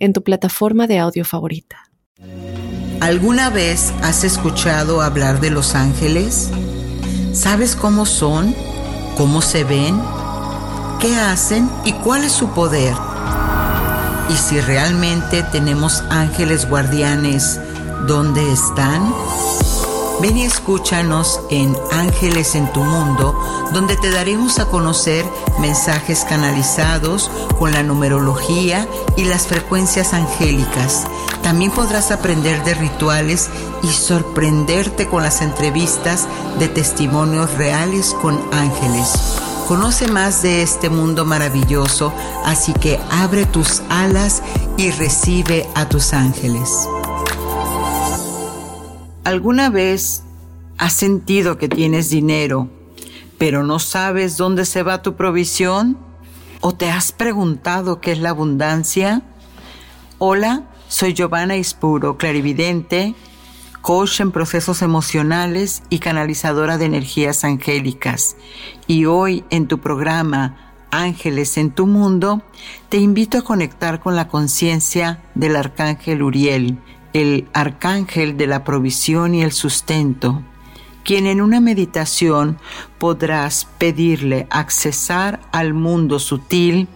[0.00, 1.90] en tu plataforma de audio favorita.
[3.00, 6.50] ¿Alguna vez has escuchado hablar de los ángeles?
[7.32, 8.54] ¿Sabes cómo son?
[9.16, 10.00] ¿Cómo se ven?
[11.00, 11.70] ¿Qué hacen?
[11.84, 12.94] ¿Y cuál es su poder?
[14.28, 17.58] ¿Y si realmente tenemos ángeles guardianes,
[18.06, 19.12] dónde están?
[20.20, 23.34] Ven y escúchanos en Ángeles en tu Mundo,
[23.72, 25.24] donde te daremos a conocer
[25.58, 31.06] mensajes canalizados con la numerología y las frecuencias angélicas.
[31.42, 33.48] También podrás aprender de rituales
[33.82, 39.14] y sorprenderte con las entrevistas de testimonios reales con ángeles.
[39.66, 42.12] Conoce más de este mundo maravilloso,
[42.44, 44.42] así que abre tus alas
[44.76, 46.86] y recibe a tus ángeles.
[49.30, 50.24] ¿Alguna vez
[50.76, 52.68] has sentido que tienes dinero,
[53.38, 55.96] pero no sabes dónde se va tu provisión?
[56.60, 59.22] ¿O te has preguntado qué es la abundancia?
[60.18, 63.14] Hola, soy Giovanna Ispuro, clarividente,
[63.82, 68.34] coach en procesos emocionales y canalizadora de energías angélicas.
[68.88, 72.42] Y hoy en tu programa Ángeles en tu mundo,
[72.88, 76.80] te invito a conectar con la conciencia del arcángel Uriel,
[77.12, 80.42] el arcángel de la provisión y el sustento,
[81.04, 82.58] quien en una meditación
[82.98, 86.88] podrás pedirle accesar al mundo sutil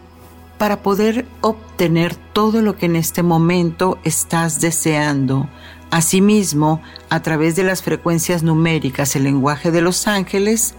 [0.58, 5.48] para poder obtener todo lo que en este momento estás deseando.
[5.90, 10.74] Asimismo, a través de las frecuencias numéricas, el lenguaje de los ángeles,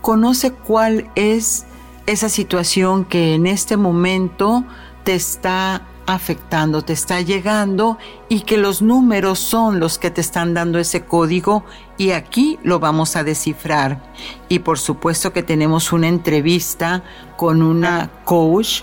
[0.00, 1.64] conoce cuál es
[2.06, 4.64] esa situación que en este momento
[5.04, 7.98] te está afectando, te está llegando
[8.28, 11.64] y que los números son los que te están dando ese código
[11.98, 14.02] y aquí lo vamos a descifrar.
[14.48, 17.02] Y por supuesto que tenemos una entrevista
[17.36, 18.82] con una coach.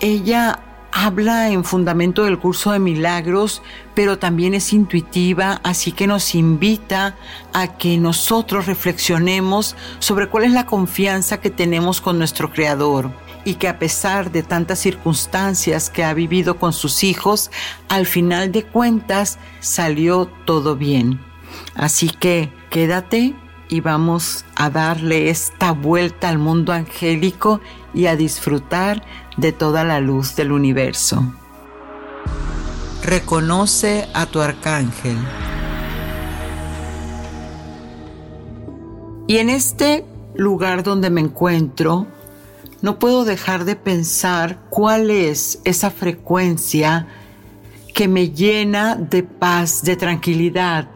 [0.00, 0.60] Ella
[0.92, 3.62] habla en fundamento del curso de milagros,
[3.94, 7.16] pero también es intuitiva, así que nos invita
[7.52, 13.10] a que nosotros reflexionemos sobre cuál es la confianza que tenemos con nuestro Creador
[13.44, 17.50] y que a pesar de tantas circunstancias que ha vivido con sus hijos,
[17.88, 21.20] al final de cuentas salió todo bien.
[21.74, 23.34] Así que quédate
[23.68, 27.60] y vamos a darle esta vuelta al mundo angélico
[27.94, 29.04] y a disfrutar
[29.36, 31.32] de toda la luz del universo.
[33.02, 35.16] Reconoce a tu arcángel.
[39.26, 42.08] Y en este lugar donde me encuentro,
[42.82, 47.06] no puedo dejar de pensar cuál es esa frecuencia
[47.94, 50.88] que me llena de paz, de tranquilidad.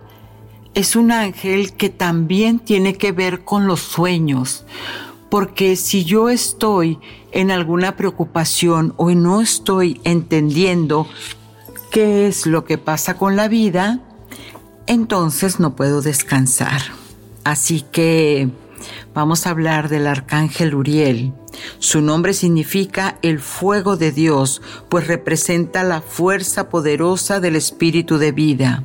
[0.75, 4.65] Es un ángel que también tiene que ver con los sueños,
[5.31, 6.99] porque si yo estoy
[7.33, 11.07] en alguna preocupación o no estoy entendiendo
[11.91, 14.01] qué es lo que pasa con la vida,
[14.87, 16.81] entonces no puedo descansar.
[17.45, 18.49] Así que
[19.15, 21.33] vamos a hablar del arcángel Uriel.
[21.79, 28.33] Su nombre significa el fuego de Dios, pues representa la fuerza poderosa del espíritu de
[28.33, 28.85] vida.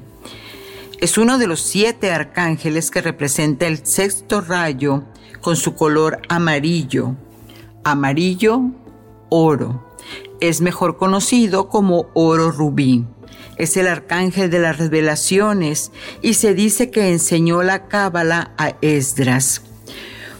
[1.01, 5.03] Es uno de los siete arcángeles que representa el sexto rayo
[5.41, 7.15] con su color amarillo.
[7.85, 8.61] Amarillo,
[9.29, 9.85] oro.
[10.41, 13.05] Es mejor conocido como oro rubí.
[13.55, 19.68] Es el arcángel de las revelaciones y se dice que enseñó la cábala a Esdras.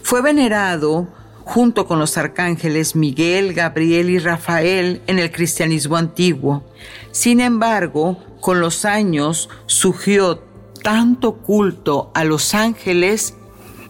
[0.10, 1.08] Fue venerado
[1.44, 6.64] junto con los arcángeles Miguel, Gabriel y Rafael en el cristianismo antiguo.
[7.12, 10.44] Sin embargo, con los años surgió
[10.82, 13.36] tanto culto a los ángeles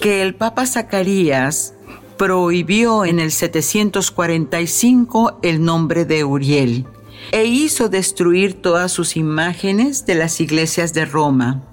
[0.02, 1.74] que el Papa Zacarías
[2.18, 6.86] prohibió en el 745 el nombre de Uriel
[7.32, 11.64] e hizo destruir todas sus imágenes de las iglesias de Roma.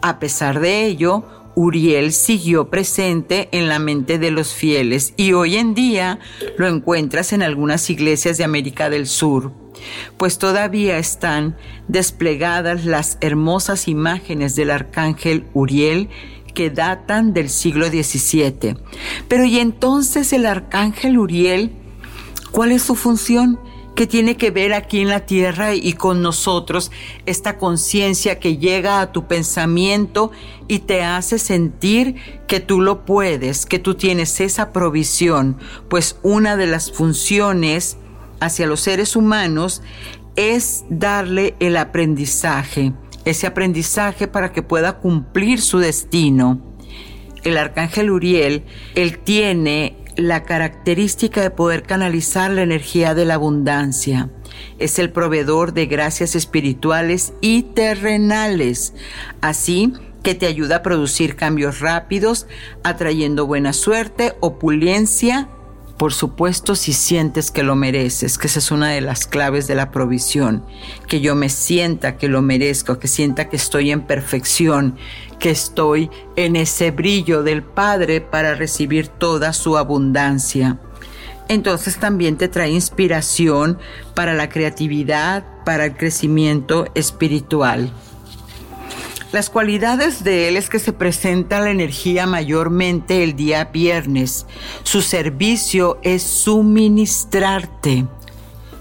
[0.00, 5.56] A pesar de ello, Uriel siguió presente en la mente de los fieles y hoy
[5.56, 6.18] en día
[6.56, 9.52] lo encuentras en algunas iglesias de América del Sur,
[10.16, 11.56] pues todavía están
[11.88, 16.08] desplegadas las hermosas imágenes del arcángel Uriel
[16.54, 18.76] que datan del siglo XVII.
[19.28, 21.72] Pero ¿y entonces el arcángel Uriel?
[22.50, 23.58] ¿Cuál es su función?
[23.94, 26.90] Que tiene que ver aquí en la tierra y con nosotros,
[27.26, 30.30] esta conciencia que llega a tu pensamiento
[30.68, 32.16] y te hace sentir
[32.46, 35.58] que tú lo puedes, que tú tienes esa provisión,
[35.88, 37.98] pues una de las funciones
[38.40, 39.82] hacia los seres humanos
[40.36, 42.92] es darle el aprendizaje,
[43.24, 46.60] ese aprendizaje para que pueda cumplir su destino.
[47.42, 48.64] El arcángel Uriel,
[48.94, 54.30] él tiene la característica de poder canalizar la energía de la abundancia.
[54.78, 58.94] Es el proveedor de gracias espirituales y terrenales,
[59.40, 62.46] así que te ayuda a producir cambios rápidos,
[62.82, 65.48] atrayendo buena suerte, opulencia.
[65.96, 69.74] Por supuesto, si sientes que lo mereces, que esa es una de las claves de
[69.74, 70.64] la provisión,
[71.06, 74.96] que yo me sienta que lo merezco, que sienta que estoy en perfección,
[75.40, 80.78] que estoy en ese brillo del Padre para recibir toda su abundancia.
[81.48, 83.76] Entonces también te trae inspiración
[84.14, 87.90] para la creatividad, para el crecimiento espiritual.
[89.32, 94.46] Las cualidades de él es que se presenta la energía mayormente el día viernes.
[94.82, 98.06] Su servicio es suministrarte.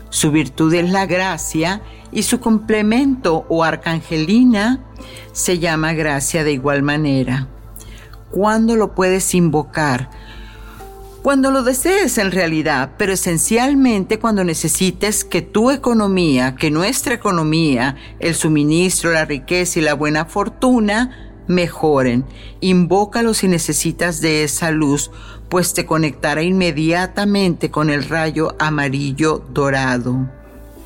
[0.09, 4.83] Su virtud es la gracia y su complemento o arcangelina
[5.31, 7.47] se llama gracia de igual manera.
[8.31, 10.09] ¿Cuándo lo puedes invocar?
[11.21, 17.97] Cuando lo desees en realidad, pero esencialmente cuando necesites que tu economía, que nuestra economía,
[18.19, 22.25] el suministro, la riqueza y la buena fortuna mejoren.
[22.61, 25.11] Invócalo si necesitas de esa luz,
[25.49, 30.29] pues te conectará inmediatamente con el rayo amarillo dorado.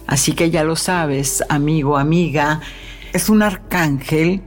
[0.08, 2.62] Así que ya lo sabes, amigo, amiga,
[3.14, 4.42] es un arcángel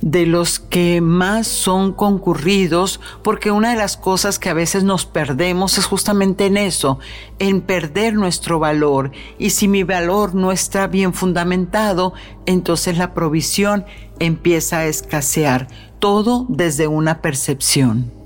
[0.00, 5.06] de los que más son concurridos, porque una de las cosas que a veces nos
[5.06, 6.98] perdemos es justamente en eso,
[7.38, 9.12] en perder nuestro valor.
[9.38, 12.12] Y si mi valor no está bien fundamentado,
[12.46, 13.84] entonces la provisión
[14.18, 15.68] empieza a escasear,
[15.98, 18.21] todo desde una percepción.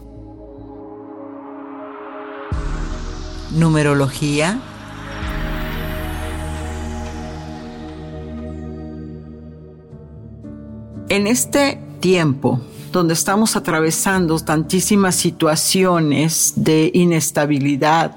[3.56, 4.60] Numerología.
[11.08, 12.60] En este tiempo
[12.92, 18.16] donde estamos atravesando tantísimas situaciones de inestabilidad,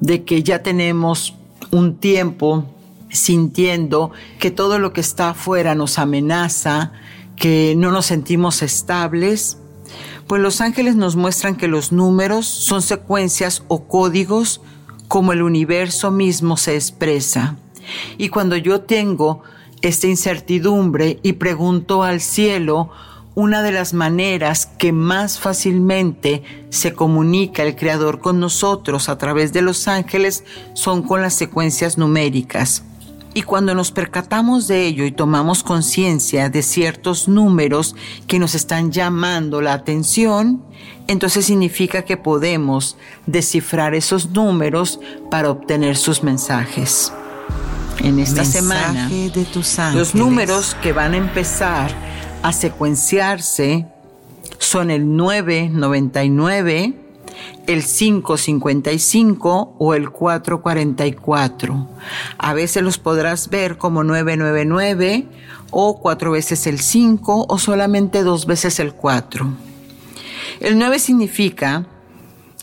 [0.00, 1.34] de que ya tenemos
[1.70, 2.66] un tiempo
[3.08, 6.92] sintiendo que todo lo que está afuera nos amenaza,
[7.36, 9.58] que no nos sentimos estables,
[10.26, 14.60] pues los ángeles nos muestran que los números son secuencias o códigos
[15.08, 17.56] como el universo mismo se expresa.
[18.18, 19.42] Y cuando yo tengo
[19.82, 22.90] esta incertidumbre y pregunto al cielo
[23.34, 29.52] una de las maneras que más fácilmente se comunica el Creador con nosotros a través
[29.52, 30.44] de los ángeles
[30.74, 32.84] son con las secuencias numéricas.
[33.34, 37.96] Y cuando nos percatamos de ello y tomamos conciencia de ciertos números
[38.28, 40.62] que nos están llamando la atención,
[41.08, 42.96] entonces significa que podemos
[43.26, 45.00] descifrar esos números
[45.32, 47.12] para obtener sus mensajes.
[47.98, 51.92] En esta semana, de tus los números que van a empezar
[52.42, 53.86] a secuenciarse
[54.58, 56.94] son el 999,
[57.66, 61.88] el 555 o el 444.
[62.38, 65.26] A veces los podrás ver como 999
[65.70, 69.46] o cuatro veces el 5 o solamente dos veces el 4.
[70.60, 71.86] El 9 significa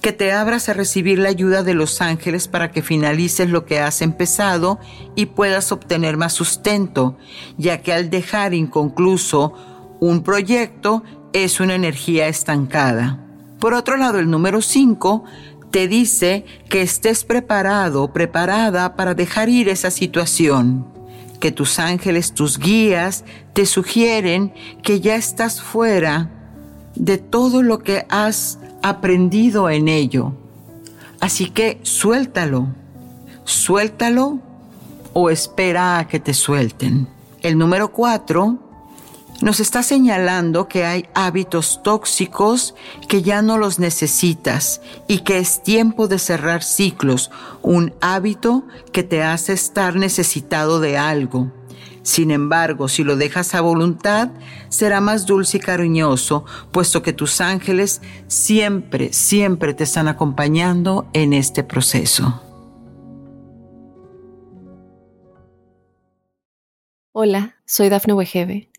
[0.02, 3.80] que te abras a recibir la ayuda de los ángeles para que finalices lo que
[3.80, 4.80] has empezado
[5.16, 7.18] y puedas obtener más sustento,
[7.58, 9.54] ya que al dejar inconcluso
[10.00, 13.20] un proyecto es una energía estancada.
[13.62, 15.24] Por otro lado, el número 5
[15.70, 20.88] te dice que estés preparado, preparada para dejar ir esa situación,
[21.40, 24.52] que tus ángeles, tus guías, te sugieren
[24.82, 26.32] que ya estás fuera
[26.96, 30.34] de todo lo que has aprendido en ello.
[31.20, 32.66] Así que suéltalo,
[33.44, 34.40] suéltalo
[35.14, 37.08] o espera a que te suelten.
[37.42, 38.71] El número cuatro
[39.42, 42.76] nos está señalando que hay hábitos tóxicos
[43.08, 47.32] que ya no los necesitas y que es tiempo de cerrar ciclos,
[47.62, 51.52] un hábito que te hace estar necesitado de algo
[52.04, 54.32] sin embargo, si lo dejas a voluntad,
[54.70, 61.34] será más dulce y cariñoso, puesto que tus ángeles siempre, siempre te están acompañando en
[61.34, 62.42] este proceso.
[67.14, 68.71] Hola, soy Dafne Wegebe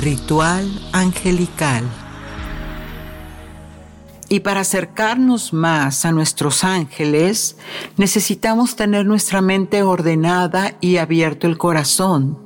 [0.00, 1.82] Ritual angelical.
[4.28, 7.56] Y para acercarnos más a nuestros ángeles,
[7.96, 12.38] necesitamos tener nuestra mente ordenada y abierto el corazón.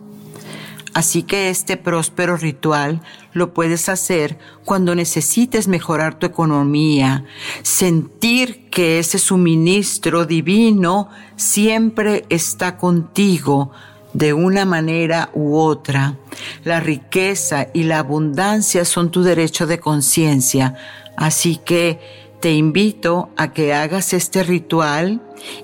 [0.95, 3.03] Así que este próspero ritual
[3.35, 7.27] lo puedes hacer cuando necesites mejorar tu economía,
[7.63, 13.73] sentir que ese suministro divino siempre está contigo
[14.13, 16.17] de una manera u otra.
[16.65, 20.77] La riqueza y la abundancia son tu derecho de conciencia
[21.17, 22.01] Así que
[22.41, 25.23] te invito a que hagas este ritual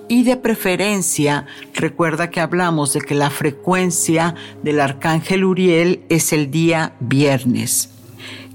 [0.09, 6.50] y de preferencia recuerda que hablamos de que la frecuencia del arcángel Uriel es el
[6.50, 7.90] día viernes.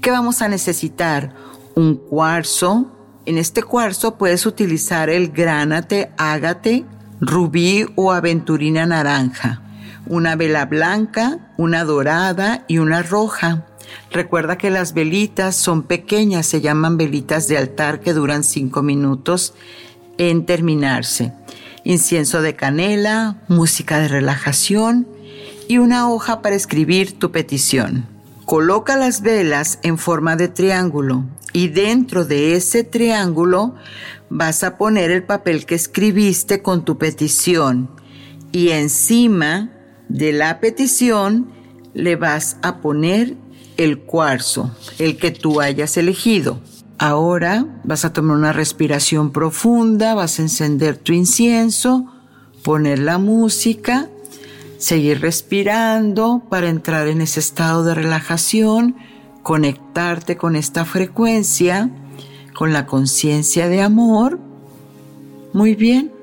[0.00, 1.34] ¿Qué vamos a necesitar?
[1.74, 2.90] Un cuarzo.
[3.26, 6.84] En este cuarzo puedes utilizar el gránate, ágate,
[7.20, 9.62] rubí o aventurina naranja.
[10.06, 13.64] Una vela blanca, una dorada y una roja
[14.10, 19.54] Recuerda que las velitas son pequeñas, se llaman velitas de altar que duran cinco minutos
[20.18, 21.32] en terminarse.
[21.84, 25.06] Incienso de canela, música de relajación
[25.68, 28.06] y una hoja para escribir tu petición.
[28.44, 33.74] Coloca las velas en forma de triángulo y dentro de ese triángulo
[34.28, 37.90] vas a poner el papel que escribiste con tu petición
[38.52, 39.73] y encima
[40.08, 41.48] de la petición
[41.94, 43.36] le vas a poner
[43.76, 46.60] el cuarzo, el que tú hayas elegido.
[46.98, 52.06] Ahora vas a tomar una respiración profunda, vas a encender tu incienso,
[52.62, 54.08] poner la música,
[54.78, 58.96] seguir respirando para entrar en ese estado de relajación,
[59.42, 61.90] conectarte con esta frecuencia,
[62.54, 64.38] con la conciencia de amor.
[65.52, 66.13] Muy bien.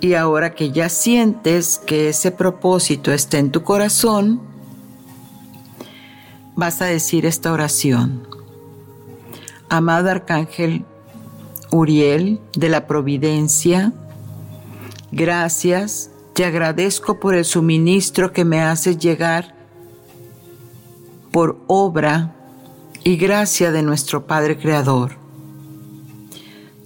[0.00, 4.40] Y ahora que ya sientes que ese propósito está en tu corazón,
[6.56, 8.28] vas a decir esta oración.
[9.68, 10.84] Amado Arcángel
[11.70, 13.92] Uriel de la Providencia,
[15.10, 19.54] gracias, te agradezco por el suministro que me haces llegar
[21.32, 22.34] por obra
[23.02, 25.16] y gracia de nuestro Padre Creador.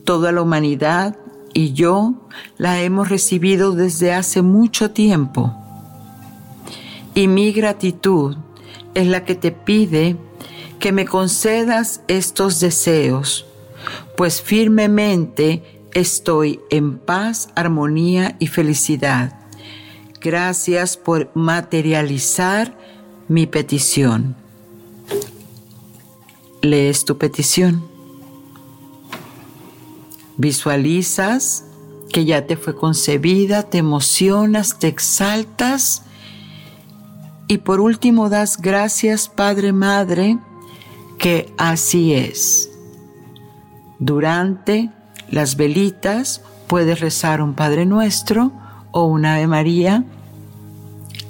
[0.05, 1.17] Toda la humanidad
[1.59, 2.15] y yo
[2.57, 5.53] la hemos recibido desde hace mucho tiempo.
[7.17, 8.37] Y mi gratitud
[8.95, 10.17] es la que te pide
[10.79, 13.45] que me concedas estos deseos,
[14.17, 19.41] pues firmemente estoy en paz, armonía y felicidad.
[20.21, 22.79] Gracias por materializar
[23.27, 24.37] mi petición.
[26.63, 27.98] Lees tu petición.
[30.39, 31.65] Visualizas
[32.11, 36.03] que ya te fue concebida, te emocionas, te exaltas
[37.49, 40.39] y por último, das gracias, Padre, Madre,
[41.19, 42.71] que así es.
[43.99, 44.91] Durante
[45.31, 48.53] las velitas puedes rezar un Padre Nuestro
[48.91, 50.05] o una Ave María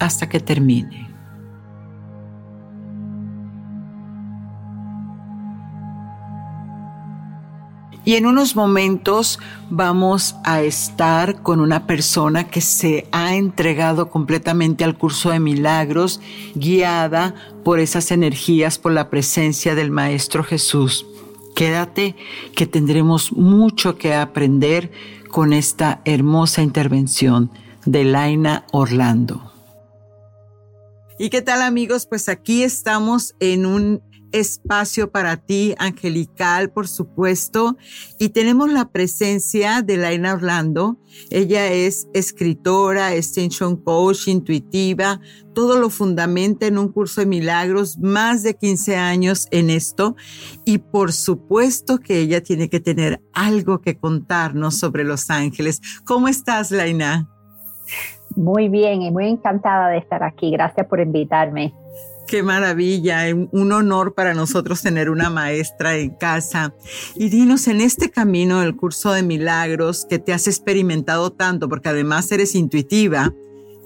[0.01, 1.08] hasta que termine.
[8.09, 9.39] Y en unos momentos
[9.69, 16.19] vamos a estar con una persona que se ha entregado completamente al curso de milagros,
[16.55, 17.35] guiada
[17.65, 21.05] por esas energías, por la presencia del Maestro Jesús.
[21.55, 22.17] Quédate
[22.57, 24.91] que tendremos mucho que aprender
[25.31, 27.51] con esta hermosa intervención
[27.85, 29.53] de Laina Orlando.
[31.19, 32.07] ¿Y qué tal amigos?
[32.07, 34.01] Pues aquí estamos en un
[34.33, 37.77] espacio para ti, angelical, por supuesto.
[38.19, 40.99] Y tenemos la presencia de Laina Orlando.
[41.31, 45.21] Ella es escritora, extension coach, intuitiva,
[45.55, 50.17] todo lo fundamenta en un curso de milagros, más de 15 años en esto.
[50.65, 55.81] Y por supuesto que ella tiene que tener algo que contarnos sobre los ángeles.
[56.05, 57.29] ¿Cómo estás, Laina?
[58.37, 60.51] Muy bien y muy encantada de estar aquí.
[60.51, 61.75] Gracias por invitarme.
[62.29, 66.75] Qué maravilla, un honor para nosotros tener una maestra en casa.
[67.17, 71.89] Y dinos, en este camino del curso de milagros que te has experimentado tanto, porque
[71.89, 73.33] además eres intuitiva,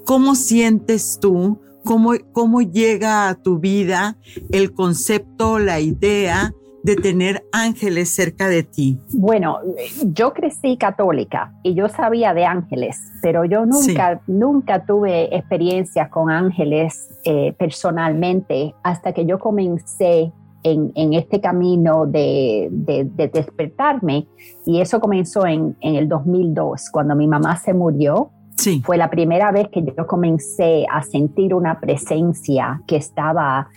[0.05, 1.61] ¿cómo sientes tú?
[1.85, 4.17] ¿Cómo, cómo llega a tu vida
[4.51, 8.99] el concepto, la idea de tener ángeles cerca de ti?
[9.13, 9.59] Bueno,
[10.03, 16.29] yo crecí católica y yo sabía de ángeles, pero yo nunca, nunca tuve experiencias con
[16.29, 20.31] ángeles eh, personalmente hasta que yo comencé
[20.65, 24.27] en, este camino de, despertarme
[24.65, 28.31] y eso comenzó en, en el 2002, cuando mi mamá se murió
[28.83, 33.67] fue la primera vez que yo comencé a sentir una presencia que estaba,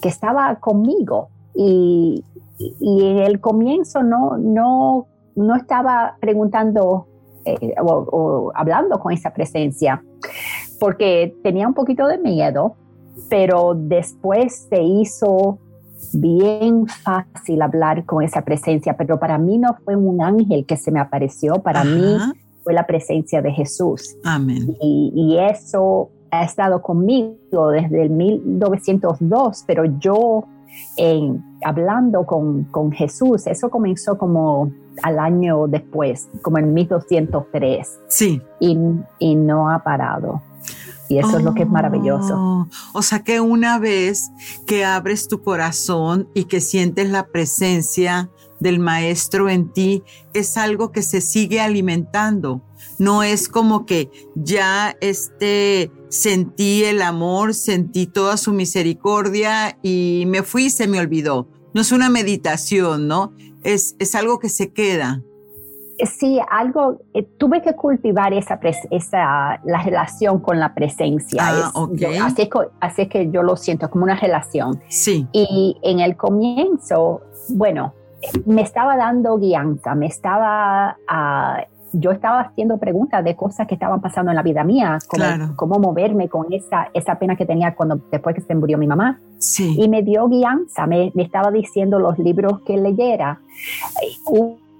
[0.00, 1.30] que estaba conmigo.
[1.54, 2.22] Y,
[2.58, 7.06] en el comienzo no, no, no estaba preguntando
[7.46, 10.02] eh, o, hablando con esa presencia,
[10.80, 12.74] porque tenía un poquito de miedo,
[13.28, 15.58] pero después se hizo
[16.12, 20.90] bien fácil hablar con esa presencia, pero para mí no fue un ángel que se
[20.90, 22.16] me apareció, para mí
[22.64, 24.16] fue la presencia de Jesús.
[24.24, 24.76] Amén.
[24.80, 30.44] Y, eso ha estado conmigo desde el 1902, pero yo
[30.96, 37.98] en, hablando con, con, Jesús, eso comenzó como al año después, como en 1203.
[38.08, 38.42] Sí.
[38.60, 38.78] Y,
[39.18, 40.42] y no ha parado.
[41.08, 42.34] Y eso es lo que es maravilloso.
[42.36, 44.30] Oh, o sea que una vez
[44.66, 50.02] que abres tu corazón y que sientes la presencia del maestro en ti
[50.34, 52.62] es algo que se sigue alimentando.
[52.98, 60.42] No es como que ya este sentí el amor, sentí toda su misericordia y me
[60.42, 61.48] fui y se me olvidó.
[61.74, 63.32] No es una meditación, ¿no?
[63.62, 65.22] Es, es algo que se queda.
[66.04, 68.60] Sí, algo, eh, tuve que cultivar esa,
[68.90, 71.42] esa, la relación con la presencia.
[71.42, 71.72] Ah,
[72.26, 74.82] así, es, así es que yo lo siento como una relación.
[74.88, 75.26] Sí.
[75.32, 77.94] Y en el comienzo, bueno,
[78.44, 84.00] me estaba dando guianza, me estaba, uh, yo estaba haciendo preguntas de cosas que estaban
[84.00, 85.24] pasando en la vida mía, como
[85.56, 89.18] cómo moverme con esa, esa pena que tenía cuando después que se murió mi mamá.
[89.38, 89.76] Sí.
[89.78, 93.40] Y me dio guianza, me, me, estaba diciendo los libros que leyera.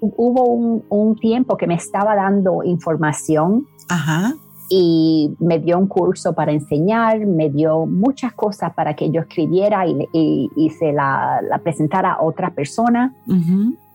[0.01, 3.67] Hubo un, un tiempo que me estaba dando información.
[3.89, 4.35] Ajá
[4.69, 9.87] y me dio un curso para enseñar, me dio muchas cosas para que yo escribiera
[9.87, 13.13] y, y, se la, la, presentara a otras personas.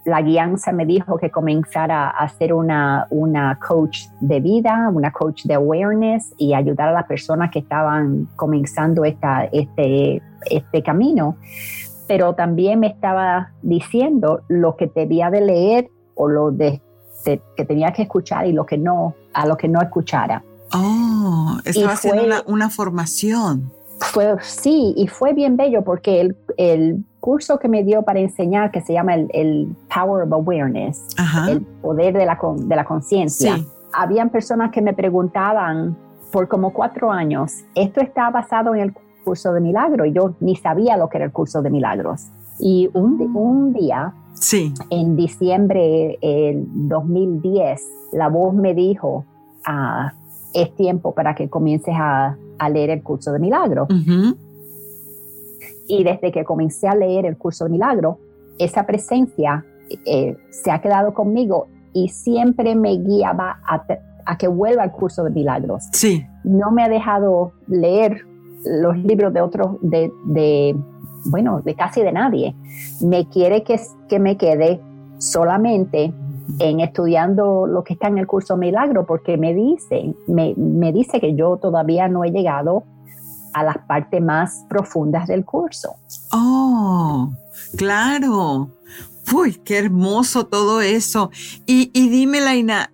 [0.03, 5.43] La guianza me dijo que comenzara a ser una, una coach de vida, una coach
[5.43, 11.37] de awareness y ayudar a las personas que estaban comenzando esta, este, este camino.
[12.07, 16.81] Pero también me estaba diciendo lo que debía de leer o lo de,
[17.23, 20.43] que tenía que escuchar y lo que no, a lo que no escuchara.
[20.73, 23.71] Oh, estaba haciendo una, formación.
[23.99, 28.71] Fue, sí, y fue bien bello porque el, el, curso que me dio para enseñar,
[28.71, 31.07] que se llama el, Power of Awareness,
[31.47, 33.57] el poder de la, de la conciencia,
[33.93, 35.95] habían personas que me preguntaban
[36.31, 40.05] por como cuatro años, ¿esto está basado en el curso de milagro?
[40.05, 42.27] Y yo ni sabía lo que era el curso de milagros.
[42.59, 44.73] Y un, un día, sí.
[44.89, 47.81] en diciembre del 2010,
[48.13, 49.25] la voz me dijo,
[49.65, 50.13] ah,
[50.53, 52.37] es tiempo para que comiences a,
[52.71, 53.87] leer el curso de milagro.
[55.91, 58.17] Y desde que comencé a leer el curso de milagro,
[58.57, 59.65] esa presencia
[60.05, 63.83] eh, se ha quedado conmigo y siempre me guiaba a,
[64.25, 65.89] a, que vuelva al curso de milagros.
[65.91, 66.25] Sí.
[66.45, 68.25] No me ha dejado leer
[68.63, 70.77] los libros de otros, de, de,
[71.25, 72.55] bueno, de casi de nadie.
[73.01, 73.77] Me quiere que,
[74.07, 74.79] que me quede
[75.17, 76.13] solamente
[76.59, 81.19] en estudiando lo que está en el curso Milagro, porque me dice, me, me dice
[81.19, 82.85] que yo todavía no he llegado
[83.53, 85.95] a las partes más profundas del curso.
[86.31, 87.33] Oh,
[87.77, 88.71] claro.
[89.33, 91.31] Uy, qué hermoso todo eso.
[91.65, 92.91] Y, y dime, Laina,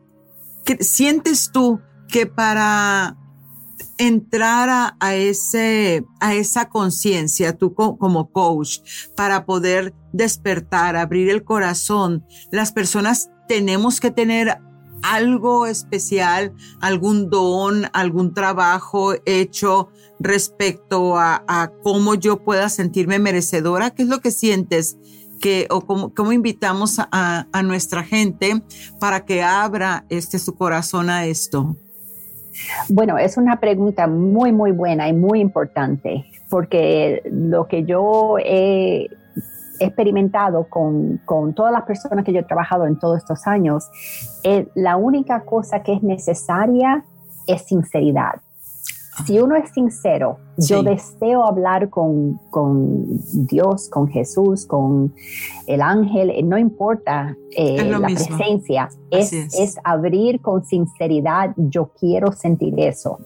[0.80, 3.18] ¿sientes tú que para
[3.98, 8.80] entrar a, ese, a esa conciencia, tú como coach,
[9.16, 14.60] para poder despertar, abrir el corazón, las personas tenemos que tener
[15.04, 23.92] algo especial, algún don, algún trabajo hecho respecto a, cómo yo pueda sentirme merecedora?
[23.92, 24.98] ¿Qué es lo que sientes?
[25.40, 28.62] Que, o cómo, invitamos a, nuestra gente
[29.00, 31.76] para que abra este su corazón a esto?
[32.90, 39.10] Bueno, es una pregunta muy, muy buena y muy importante, porque lo que yo he
[39.80, 43.90] experimentado con, con, todas las personas que yo he trabajado en todos estos años,
[44.44, 47.04] eh, la única cosa que es necesaria
[47.48, 48.42] es sinceridad.
[49.26, 55.12] Si uno es sincero, yo deseo hablar con, con, Dios, con Jesús, con
[55.66, 59.80] el ángel, eh, no importa eh, la presencia, es, es.
[59.84, 63.18] abrir con sinceridad, yo quiero sentir eso.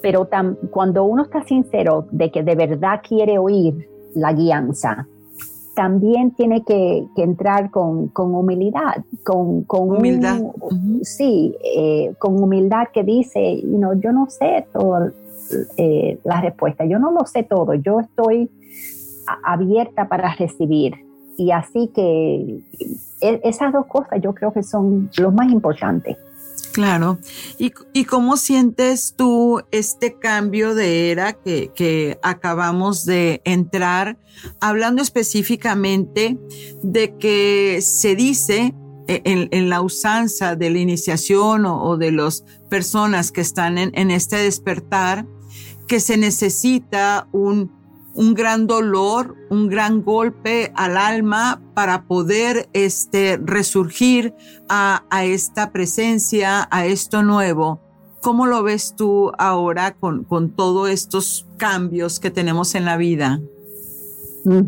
[0.00, 0.28] Pero
[0.70, 5.08] cuando uno está sincero de que de verdad quiere oír la guianza,
[5.76, 10.40] también tiene que, entrar con, humildad, con, humildad.
[11.02, 15.12] Sí, eh, con humildad que dice, yo no sé todas
[15.76, 18.50] eh, las respuestas, yo no lo sé todo, yo estoy
[19.44, 20.94] abierta para recibir.
[21.36, 22.62] Y así que
[23.20, 26.16] e, esas dos cosas yo creo que son lo más importantes.
[26.76, 27.18] Claro.
[27.58, 34.18] ¿Y, cómo sientes tú este cambio de era que, acabamos de entrar,
[34.60, 36.38] hablando específicamente
[36.82, 38.74] de que se dice
[39.08, 44.36] e, en, la usanza de la iniciación o, de las personas que están en este
[44.36, 45.26] despertar,
[45.88, 47.72] que se necesita un
[48.16, 54.34] un gran dolor, un gran golpe al alma para poder este, resurgir
[54.68, 57.80] a, esta presencia, a esto nuevo.
[58.22, 63.40] ¿Cómo lo ves tú ahora con, con todos estos cambios que tenemos en la vida?
[64.44, 64.62] Mm.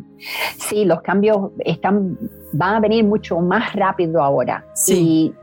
[0.58, 2.18] Sí, los cambios están,
[2.52, 4.64] van a venir mucho más rápido ahora.
[4.74, 4.94] Sí.
[4.94, 5.34] Y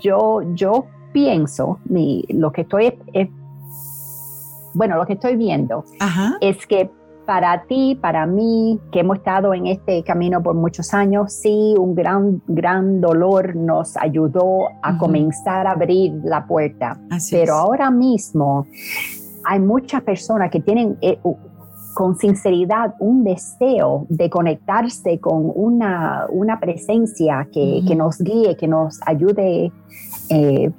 [0.00, 2.98] yo, yo pienso, lo que estoy,
[4.74, 5.84] bueno, lo que estoy viendo
[6.40, 6.90] es que
[7.26, 11.94] para ti, para mí, que hemos estado en este camino por muchos años, sí, un
[11.94, 16.98] gran, gran dolor nos ayudó a comenzar a abrir la puerta.
[17.30, 18.66] Pero ahora mismo
[19.44, 21.18] hay muchas personas que tienen eh,
[21.94, 29.00] con sinceridad un deseo de conectarse con una, una presencia que, nos guíe, que nos
[29.04, 29.72] ayude
[30.28, 30.70] eh,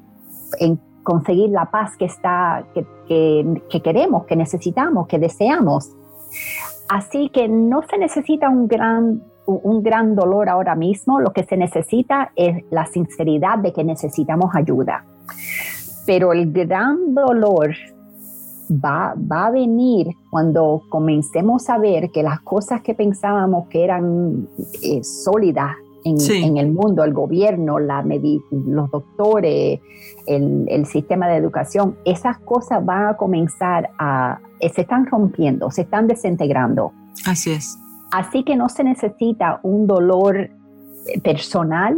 [0.60, 5.97] en conseguir la paz que, está, que queremos, que necesitamos, que deseamos.
[6.90, 11.58] Así que no se necesita un gran, un gran dolor ahora mismo, lo que se
[11.58, 15.06] necesita es la sinceridad de que necesitamos ayuda.
[16.06, 17.76] Pero el gran dolor
[18.72, 24.48] va, va, a venir cuando comencemos a ver que las cosas que pensábamos que eran
[24.82, 28.04] eh, sólidas en, el mundo, el gobierno, la
[28.52, 29.80] los doctores,
[30.26, 35.82] el, sistema de educación, esas cosas van a comenzar a, eh, se están rompiendo, se
[35.82, 36.92] están desintegrando.
[37.26, 37.78] Así es.
[38.12, 40.50] Así que no se necesita un dolor eh,
[41.22, 41.98] personal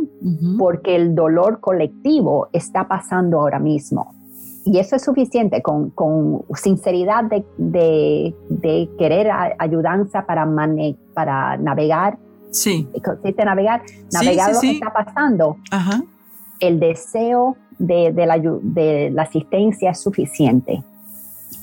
[0.58, 4.16] porque el dolor colectivo está pasando ahora mismo.
[4.66, 5.94] Y eso es suficiente con,
[6.56, 7.24] sinceridad
[7.58, 8.36] de,
[8.98, 10.48] querer ayudanza para,
[11.14, 12.18] para navegar
[12.52, 12.88] Sí.
[13.04, 13.82] Consiste navegar,
[14.12, 15.58] navegar lo que está pasando.
[16.60, 20.84] El deseo de, la, de la asistencia es suficiente.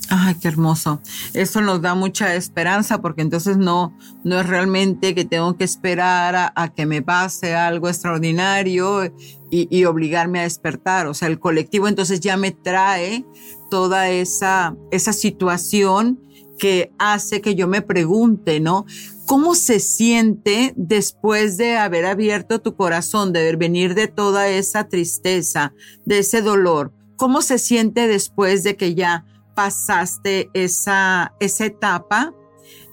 [0.09, 1.01] Ay, qué hermoso.
[1.33, 6.53] Eso nos da mucha esperanza porque entonces no, no es realmente que tengo que esperar
[6.55, 11.07] a, que me pase algo extraordinario y, y, obligarme a despertar.
[11.07, 13.25] O sea, el colectivo entonces ya me trae
[13.69, 16.19] toda esa, esa situación
[16.57, 18.85] que hace que yo me pregunte, ¿no?
[19.27, 25.73] ¿Cómo se siente después de haber abierto tu corazón, de venir de toda esa tristeza,
[26.05, 26.93] de ese dolor?
[27.17, 32.33] ¿Cómo se siente después de que ya pasaste esa, esa etapa?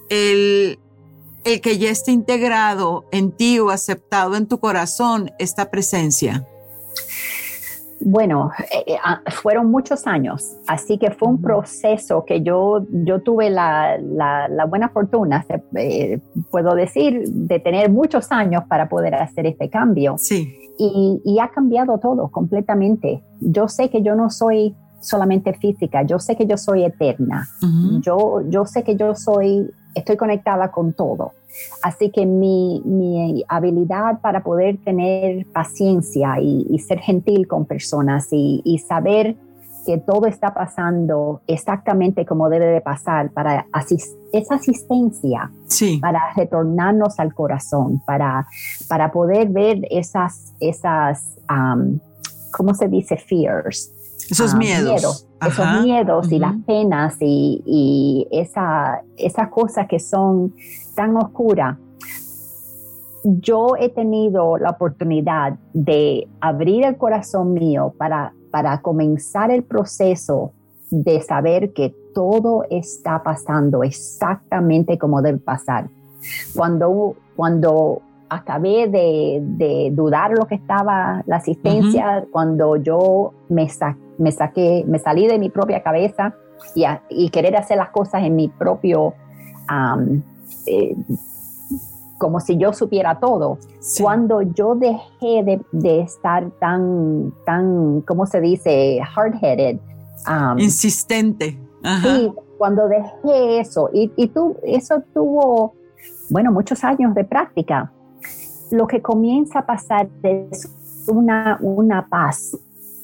[0.09, 0.77] El,
[1.45, 6.45] el que ya esté integrado en ti o aceptado en tu corazón esta presencia.
[8.01, 13.21] Bueno, eh, eh, ah, fueron muchos años, así que fue un proceso que yo, yo
[13.21, 13.97] tuve la,
[14.67, 16.19] buena fortuna, eh,
[16.51, 20.15] puedo decir, de tener muchos años para poder hacer este cambio.
[20.17, 20.53] Sí.
[20.77, 23.23] Y, ha cambiado todo completamente.
[23.39, 27.47] Yo sé que yo no soy solamente física, yo sé que yo soy eterna,
[28.01, 31.31] yo, yo sé que yo soy, estoy conectada con todo.
[31.81, 39.35] Así que mi, habilidad para poder tener paciencia y, ser gentil con personas y, saber
[39.85, 43.67] que todo está pasando exactamente como debe de pasar para
[44.33, 45.51] esa asistencia,
[46.01, 48.47] para retornarnos al corazón, para,
[48.87, 51.99] para poder ver esas, esas um,
[52.55, 53.17] ¿cómo se dice?
[53.17, 53.91] Fears.
[54.29, 55.27] Esos ah, miedos.
[55.41, 60.53] esos miedos y las penas y, y esa, esas cosas que son
[60.95, 61.77] tan oscura,
[63.23, 70.51] yo he tenido la oportunidad de abrir el corazón mío para, para comenzar el proceso
[70.91, 75.89] de saber que todo está pasando exactamente como debe pasar.
[76.55, 83.67] Cuando, cuando acabé de, dudar lo que estaba la asistencia, cuando yo me,
[84.17, 86.33] me, saqué, me salí de mi propia cabeza
[87.09, 89.13] y, querer hacer las cosas en mi propio
[90.67, 90.95] eh,
[92.17, 93.57] como si yo supiera todo.
[94.01, 98.99] Cuando yo dejé de, estar tan, tan, ¿cómo se dice?
[99.15, 99.79] Hard-headed.
[100.27, 101.59] Um, Insistente.
[102.01, 105.75] Sí, cuando dejé eso, y, y tú, eso tuvo
[106.29, 107.91] bueno, muchos años de práctica,
[108.71, 110.69] lo que comienza a pasar es
[111.07, 112.57] una, una paz.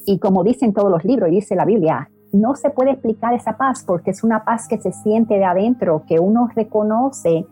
[0.04, 3.56] Y como dicen todos los libros y dice la Biblia, no se puede explicar esa
[3.56, 7.46] paz porque es una paz que se siente de adentro, que uno reconoce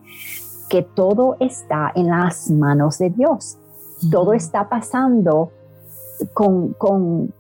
[0.69, 3.59] que todo está en las manos de Dios.
[4.11, 5.51] Todo está pasando
[6.33, 7.35] con, con,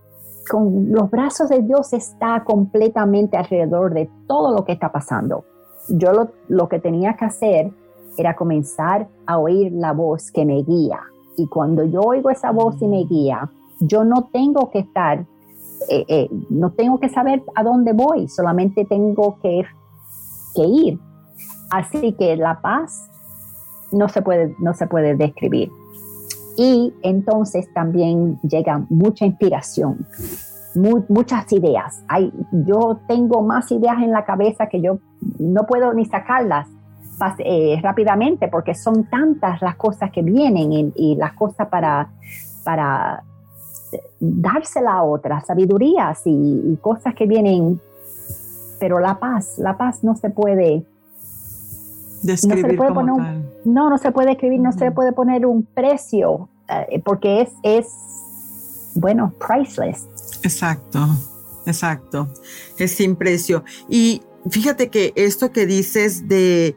[0.48, 5.44] con los brazos de Dios, está completamente alrededor de todo lo que está pasando.
[5.88, 7.72] Yo lo, lo que tenía que hacer
[8.16, 11.01] era comenzar a oír la voz que me guía.
[11.37, 15.25] Y cuando yo oigo esa voz y me guía, yo no tengo que estar
[15.88, 19.62] eh, eh, no tengo que saber a dónde voy, solamente tengo que,
[20.55, 20.99] que ir.
[21.70, 23.09] Así que la paz
[23.90, 25.70] no se puede, no se puede describir.
[26.57, 30.07] Y entonces también llega mucha inspiración,
[31.09, 32.05] muchas ideas.
[32.09, 32.33] Hay,
[32.66, 34.99] yo tengo más ideas en la cabeza que yo
[35.38, 36.68] no puedo ni sacarlas
[37.38, 42.09] eh, rápidamente porque son tantas las cosas que vienen y, y las cosas para,
[42.64, 43.22] para
[44.18, 47.80] dársela a otras, sabidurías y, cosas que vienen,
[48.78, 50.85] pero la paz, la paz no se puede
[52.22, 52.78] describir.
[52.78, 57.42] No, poner no, no se puede escribir, no se puede poner un precio, eh, porque
[57.42, 57.87] es, es,
[58.94, 60.06] bueno, priceless.
[60.42, 61.00] Exacto,
[61.66, 62.28] exacto,
[62.78, 63.64] es sin precio.
[63.88, 66.76] Y fíjate que esto que dices de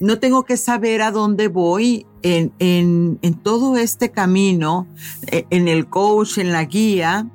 [0.00, 4.86] no tengo que saber a dónde voy en, en, en, todo este camino,
[5.28, 7.30] eh, en el coach, en la guía.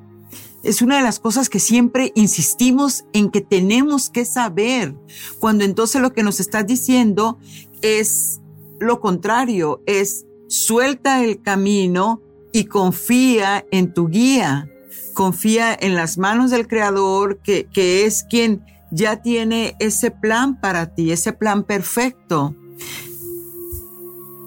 [0.64, 4.96] Es una de las cosas que siempre insistimos en que tenemos que saber,
[5.40, 7.40] cuando entonces lo que nos estás diciendo
[7.82, 8.42] es
[8.80, 12.22] lo contrario, es suelta el camino
[12.52, 14.70] y confía en tu guía,
[15.14, 20.94] confía en las manos del Creador, que, que es quien ya tiene ese plan para
[20.94, 22.56] ti, ese plan perfecto.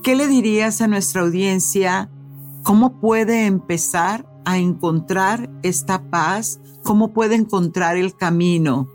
[0.03, 2.11] ¿Qué le dirías a nuestra audiencia?
[2.63, 6.61] ¿Cómo puede empezar a encontrar esta paz?
[6.83, 8.87] ¿Cómo puede encontrar el camino?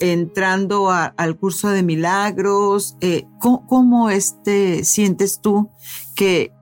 [0.00, 5.70] Entrando al curso de milagros, eh, ¿cómo, este, sientes tú
[6.16, 6.52] que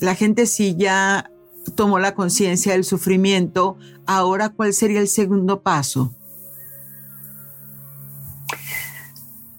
[0.00, 1.30] la gente si ya
[1.76, 3.76] tomó la conciencia del sufrimiento,
[4.06, 6.14] ahora cuál sería el segundo paso?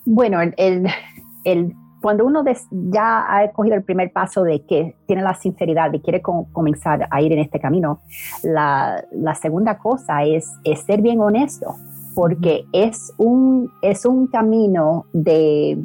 [0.06, 5.91] Bueno, el, cuando uno ya ha cogido el primer paso de que tiene la sinceridad
[5.94, 8.02] y quiere comenzar a ir en este camino,
[8.44, 9.04] la,
[9.41, 10.48] segunda cosa es,
[10.86, 11.76] ser bien honesto,
[12.13, 15.84] porque es un, es un camino de,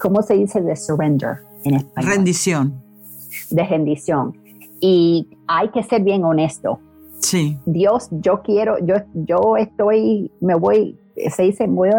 [0.00, 0.62] ¿cómo se dice?
[0.62, 2.12] De surrender en español.
[2.12, 2.82] Rendición.
[3.50, 4.38] De rendición.
[4.80, 6.80] Y hay que ser bien honesto.
[7.18, 7.58] Sí.
[7.66, 10.98] Dios, yo quiero, yo, yo estoy, me voy,
[11.30, 11.96] se dice, voy a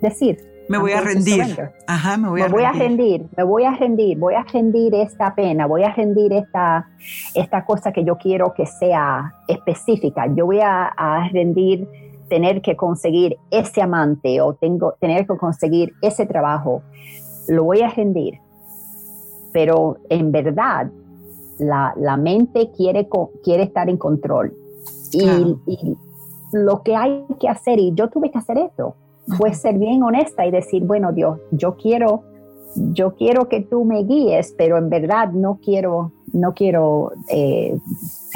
[0.00, 1.42] decir, me voy a rendir.
[1.86, 2.82] Ajá, me voy, a, voy rendir.
[2.82, 3.26] a rendir.
[3.36, 6.88] Me voy a rendir, voy a rendir esta pena, voy a rendir esta,
[7.34, 10.26] esta cosa que yo quiero que sea específica.
[10.34, 11.86] Yo voy a, a rendir
[12.28, 16.82] tener que conseguir ese amante o tengo, tener que conseguir ese trabajo.
[17.48, 18.38] Lo voy a rendir.
[19.52, 20.90] Pero en verdad,
[21.58, 23.06] la, la mente quiere,
[23.44, 24.54] quiere estar en control.
[25.12, 25.26] Y,
[25.66, 25.96] y
[26.54, 28.94] lo que hay que hacer, y yo tuve que hacer esto,
[29.36, 32.22] fue ser bien honesta y decir, bueno Dios, yo quiero,
[32.92, 37.76] yo quiero que tú me guíes, pero en verdad no quiero, no quiero eh,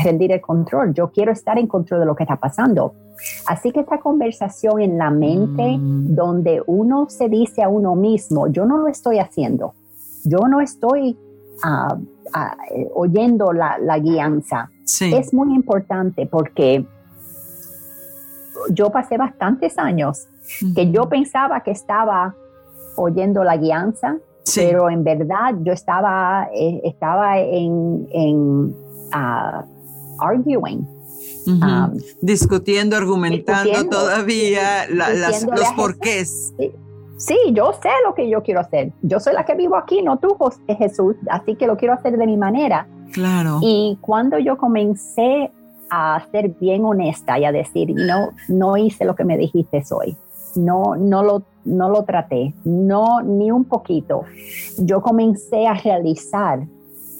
[0.02, 2.94] rendir el control, yo quiero estar en control de lo que está pasando.
[3.46, 6.14] Así que esta conversación en la mente, mm.
[6.14, 9.74] donde uno se dice a uno mismo, yo no lo estoy haciendo,
[10.24, 11.16] yo no estoy
[11.62, 11.96] ah,
[12.32, 16.86] ah, eh, oyendo la, la guianza, es muy importante porque
[18.70, 20.26] yo pasé bastantes años
[20.74, 22.34] que yo pensaba que estaba
[22.96, 24.16] oyendo la guianza,
[24.54, 28.36] pero en verdad yo estaba, eh, estaba en, en
[29.14, 29.64] uh,
[30.18, 30.86] arguing.
[31.46, 36.52] Um, discutiendo, argumentando todavía los porqués.
[37.16, 38.92] Sí, yo sé lo que yo quiero hacer.
[39.02, 40.36] Yo soy la que vivo aquí, no tú,
[40.78, 42.86] Jesús, así que lo quiero hacer de mi manera.
[43.12, 43.58] Claro.
[43.62, 45.50] Y cuando yo comencé
[45.90, 50.16] a ser bien honesta y a decir, no, no hice lo que me dijiste hoy,
[50.56, 54.22] no, no, lo, no lo traté, no, ni un poquito.
[54.78, 56.66] Yo comencé a realizar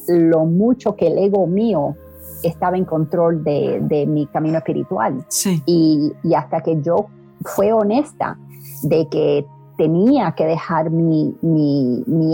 [0.09, 1.95] lo mucho que el ego mío
[2.43, 5.25] estaba en control de, mi camino espiritual.
[5.67, 7.07] Y, hasta que yo
[7.45, 8.39] fue honesta
[8.83, 11.35] de que tenía que dejar mi,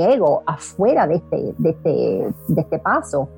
[0.02, 3.28] ego afuera de este, de este, de este paso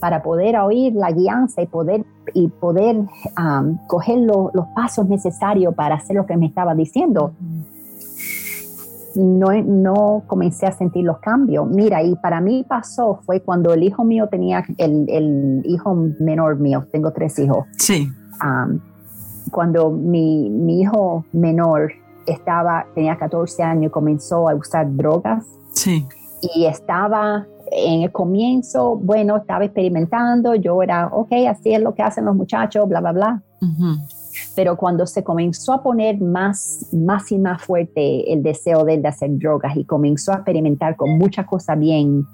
[0.00, 5.96] para poder oír la guianza y poder, y poder um, coger los pasos necesarios para
[5.96, 7.32] hacer lo que me estaba diciendo.
[9.14, 11.68] no, no comencé a sentir los cambios.
[11.68, 16.58] Mira, y para mí pasó fue cuando el hijo mío tenía, el, el hijo menor
[16.58, 17.66] mío, tengo tres hijos.
[17.78, 18.08] Sí.
[19.50, 21.92] cuando mi, mi, hijo menor
[22.26, 25.44] estaba, tenía 14 años comenzó a usar drogas.
[25.72, 26.06] Sí.
[26.54, 32.02] Y estaba en el comienzo, bueno, estaba experimentando, yo era, ok, así es lo que
[32.02, 33.42] hacen los muchachos, bla, bla, bla.
[34.54, 39.08] Pero cuando se comenzó a poner más, más y más fuerte el deseo de, de
[39.08, 42.24] hacer drogas y comenzó a experimentar con muchas cosas bien,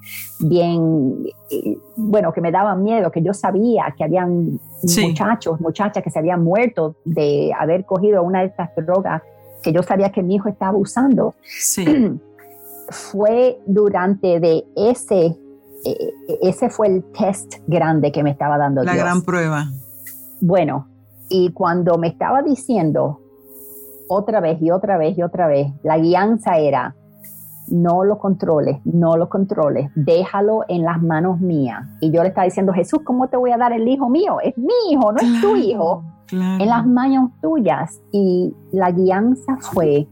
[0.41, 6.11] bien, eh, bueno, que me daban miedo, que yo sabía que habían muchachos, muchachas que
[6.11, 9.23] se habían muerto de haber cogido una de estas drogas
[9.63, 11.35] que yo sabía que mi hijo estaba usando.
[11.43, 11.85] Sí.
[12.89, 15.37] fue durante de ese,
[15.85, 19.67] eh, ese fue el test grande que me estaba dando La gran prueba.
[20.41, 20.89] Bueno,
[21.29, 23.21] y cuando me estaba diciendo
[24.09, 26.95] otra vez y otra vez y otra vez, la guianza era,
[27.69, 31.87] no lo controles, no lo controles, déjalo en las manos mías.
[32.01, 34.39] Y yo le estaba diciendo, Jesús, ¿cómo te voy a dar el hijo mío?
[34.43, 36.05] Es mi hijo, no es tu hijo.
[36.31, 38.01] En las manos tuyas.
[38.11, 40.09] Y la guianza fue,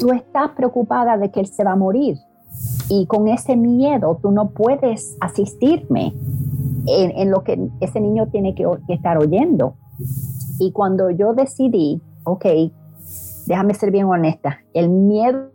[0.00, 2.18] tú estás preocupada de que él se va a morir
[2.88, 6.14] y con ese miedo tú no puedes asistirme
[6.86, 9.74] en, lo que ese niño tiene que, estar oyendo.
[10.58, 12.46] Y cuando yo decidí, ok,
[13.46, 15.50] déjame ser bien honesta, el miedo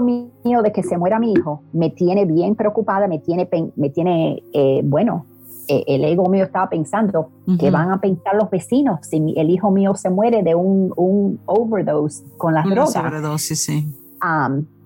[0.00, 4.42] mío de que se muera mi hijo me tiene bien preocupada, me tiene, me tiene
[4.52, 5.26] eh, bueno,
[5.68, 9.70] eh, el ego mío estaba pensando que van a pensar los vecinos si el hijo
[9.70, 12.92] mío se muere de un, un overdose con las drogas.
[12.92, 13.88] Sobredosis, sí.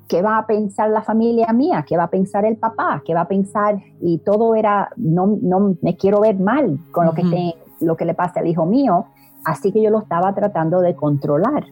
[0.09, 1.85] ¿Qué va a pensar la familia mía?
[1.87, 3.03] ¿Qué va a pensar el papá?
[3.05, 3.79] ¿Qué va a pensar?
[4.01, 8.14] Y todo era, no, no me quiero ver mal con lo, que lo que le
[8.14, 9.07] pasa al hijo mío.
[9.45, 11.66] Así que yo lo estaba tratando de controlar.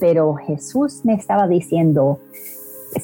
[0.00, 2.20] Pero Jesús me estaba diciendo,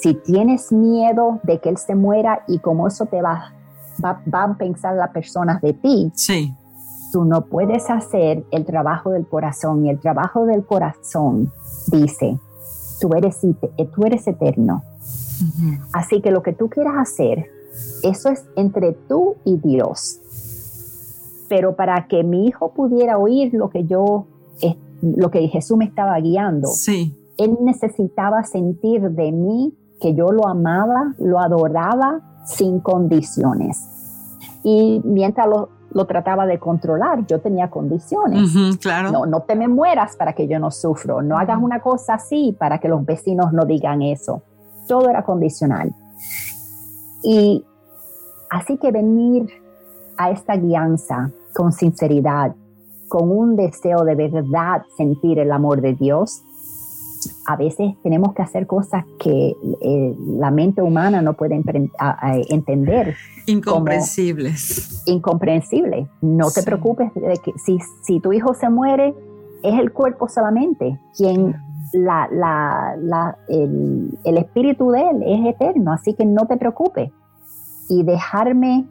[0.01, 3.53] si tienes miedo de que él se muera y como eso te va
[4.02, 6.12] va, van a pensar las personas de ti.
[6.14, 6.54] Sí.
[7.12, 11.52] Tú no puedes hacer el trabajo del corazón y el trabajo del corazón
[11.90, 12.38] dice,
[13.00, 14.83] tú eres, tú eres eterno.
[15.92, 17.46] Así que lo que tú quieras hacer,
[18.02, 20.20] eso es entre tú y Dios.
[21.48, 24.26] Pero para que mi hijo pudiera oír lo que yo,
[25.02, 27.14] lo que Jesús me estaba guiando, sí.
[27.37, 33.88] él necesitaba sentir de mí que yo lo amaba, lo adoraba sin condiciones.
[34.62, 38.52] Y mientras lo, trataba de controlar, yo tenía condiciones.
[38.80, 39.12] claro.
[39.12, 42.57] No, no te me mueras para que yo no sufro, no hagas una cosa así
[42.59, 44.42] para que los vecinos no digan eso.
[44.88, 45.94] Todo era condicional.
[47.22, 47.64] Y
[48.50, 49.48] así que venir
[50.16, 52.54] a esta guianza con sinceridad,
[53.09, 56.42] con un deseo de verdad sentir el amor de Dios,
[57.46, 61.61] a veces tenemos que hacer cosas que eh, la mente humana no puede
[62.48, 63.16] entender.
[63.46, 65.02] Incomprensibles.
[65.07, 66.09] Incomprensible.
[66.22, 69.14] No te preocupes de que si, si, tu hijo se muere,
[69.62, 71.54] es el cuerpo solamente quien
[71.92, 77.11] la, la, la, el, el, espíritu de él es eterno, así que no te preocupes.
[77.88, 78.87] Y dejarme,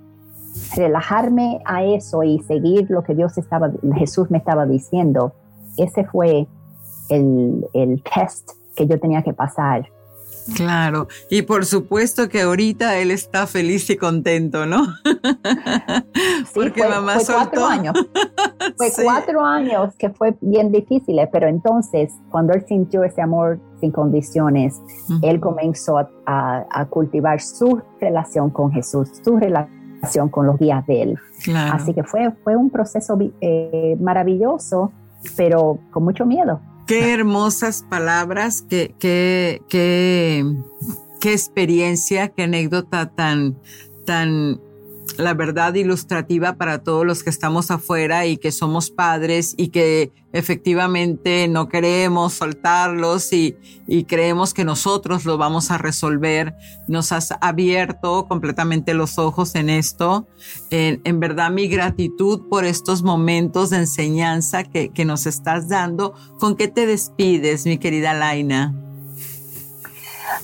[0.76, 5.34] relajarme a eso y seguir lo que Dios estaba, Jesús me estaba diciendo,
[5.78, 6.48] ese fue
[7.16, 9.88] el, el test que yo tenía que pasar.
[10.56, 14.86] Claro, y por supuesto que ahorita él está feliz y contento, ¿no?
[16.54, 17.94] Porque fue, mamá fue cuatro años.
[18.78, 23.92] Fue cuatro años que fue bien difícil, pero entonces cuando él sintió ese amor sin
[23.92, 24.82] condiciones,
[25.22, 31.02] él comenzó a, a, cultivar su relación con Jesús, su relación con los días de
[31.04, 31.20] él.
[31.56, 34.92] Así que fue, fue un proceso eh, maravilloso,
[35.36, 36.62] pero con mucho miedo.
[36.86, 40.46] Qué hermosas palabras, qué, qué, qué,
[41.22, 43.58] qué experiencia, qué anécdota tan,
[44.06, 44.60] tan
[45.18, 50.12] la verdad ilustrativa para todos los que estamos afuera y que somos padres y que
[50.32, 53.56] efectivamente no queremos soltarlos y,
[54.08, 56.56] creemos que nosotros lo vamos a resolver.
[56.88, 60.28] Nos has abierto completamente los ojos en esto.
[60.72, 66.14] En, verdad mi gratitud por estos momentos de enseñanza que, que nos estás dando.
[66.40, 68.83] ¿Con qué te despides, mi querida Laina?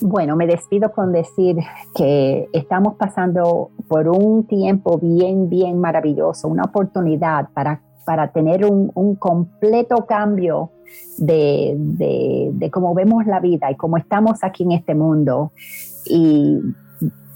[0.00, 1.56] Bueno, me despido con decir
[1.94, 8.90] que estamos pasando por un tiempo bien, bien maravilloso, una oportunidad para, para tener un,
[9.16, 10.70] completo cambio
[11.18, 15.52] de, de, cómo vemos la vida y cómo estamos aquí en este mundo.
[16.06, 16.60] Y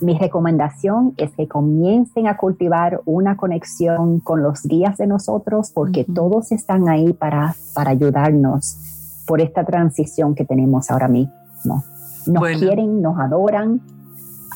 [0.00, 6.04] mi recomendación es que comiencen a cultivar una conexión con los guías de nosotros porque
[6.04, 8.78] todos están ahí para, para ayudarnos
[9.26, 11.84] por esta transición que tenemos ahora mismo
[12.26, 13.80] Nos quieren, nos adoran,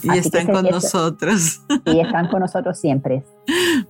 [0.02, 1.62] y están con nosotros.
[1.84, 3.24] Y están con nosotros siempre.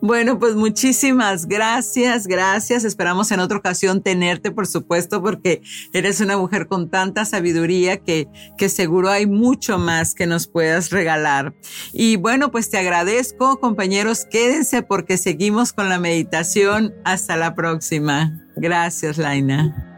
[0.00, 2.84] Bueno, pues muchísimas gracias, gracias.
[2.84, 5.62] Esperamos en otra ocasión tenerte, por supuesto, porque
[5.92, 10.90] eres una mujer con tanta sabiduría que, que seguro hay mucho más que nos puedas
[10.90, 11.54] regalar.
[11.92, 16.94] Y bueno, pues te agradezco, compañeros, quédense porque seguimos con la meditación.
[17.04, 18.46] Hasta la próxima.
[18.56, 19.97] Gracias, Laina.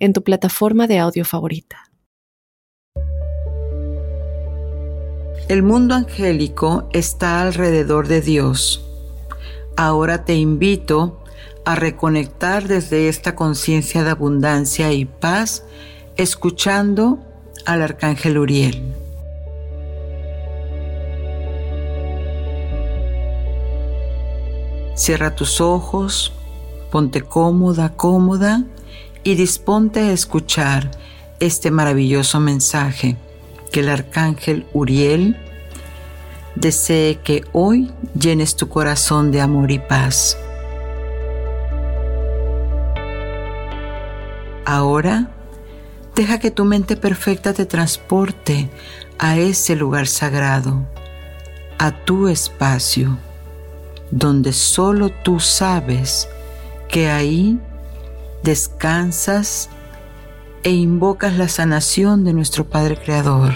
[0.00, 1.90] en tu plataforma de audio favorita.
[5.48, 8.84] El mundo angélico está alrededor de Dios.
[9.76, 11.22] Ahora te invito
[11.64, 15.64] a reconectar desde esta conciencia de abundancia y paz,
[16.16, 17.18] escuchando
[17.66, 18.94] al arcángel Uriel.
[24.94, 26.32] Cierra tus ojos,
[26.90, 28.64] ponte cómoda, cómoda
[29.22, 30.90] y disponte a escuchar
[31.40, 33.16] este maravilloso mensaje
[33.72, 35.36] que el arcángel Uriel
[36.54, 40.36] desee que hoy llenes tu corazón de amor y paz.
[44.64, 45.30] Ahora,
[46.14, 48.70] deja que tu mente perfecta te transporte
[49.18, 50.86] a ese lugar sagrado,
[51.78, 53.18] a tu espacio,
[54.10, 56.28] donde solo tú sabes
[56.88, 57.58] que ahí
[58.42, 59.68] descansas
[60.62, 63.54] e invocas la sanación de nuestro Padre Creador.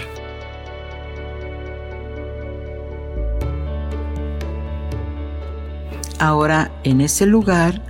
[6.19, 7.81] Ahora en ese lugar,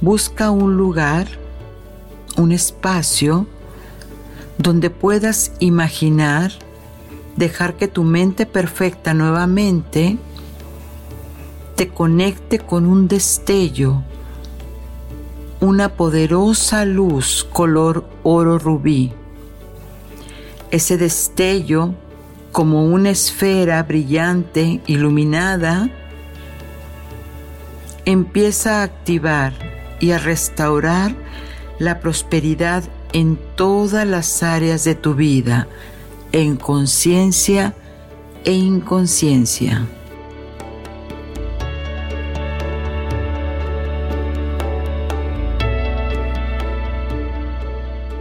[0.00, 1.26] busca un lugar,
[2.36, 3.46] un espacio
[4.58, 6.52] donde puedas imaginar,
[7.36, 10.18] dejar que tu mente perfecta nuevamente
[11.76, 14.02] te conecte con un destello
[15.64, 19.12] una poderosa luz color oro rubí.
[20.70, 21.94] Ese destello,
[22.52, 25.88] como una esfera brillante, iluminada,
[28.04, 29.54] empieza a activar
[30.00, 31.14] y a restaurar
[31.78, 32.84] la prosperidad
[33.14, 35.66] en todas las áreas de tu vida,
[36.32, 37.74] en conciencia
[38.44, 39.86] e inconsciencia.